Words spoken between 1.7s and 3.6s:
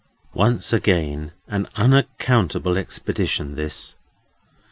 unaccountable expedition